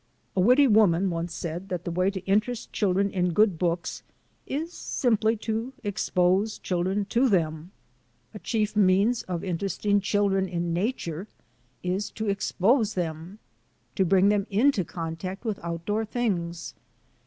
A 0.35 0.39
witty 0.41 0.65
woman 0.67 1.11
once 1.11 1.31
said 1.31 1.69
that 1.69 1.83
the 1.85 1.91
way 1.91 2.09
to 2.09 2.21
interest 2.25 2.73
children 2.73 3.11
in 3.11 3.33
good 3.33 3.59
books 3.59 4.01
is 4.47 4.73
simply 4.73 5.37
to 5.45 5.73
expose 5.83 6.57
children 6.57 7.05
to 7.09 7.29
them. 7.29 7.69
The 8.33 8.39
chief 8.39 8.75
means 8.75 9.21
of 9.21 9.43
interesting 9.43 10.01
children 10.01 10.47
in 10.47 10.73
nature 10.73 11.27
is 11.83 12.09
to 12.17 12.27
expose 12.27 12.95
them— 12.95 13.37
to 13.95 14.03
bring 14.03 14.29
them 14.29 14.47
into 14.49 14.83
contact 14.83 15.45
with 15.45 15.59
outdoor 15.63 16.03
things. 16.03 16.73